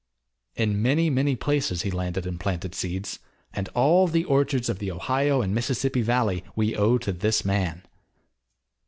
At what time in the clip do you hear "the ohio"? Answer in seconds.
4.79-5.43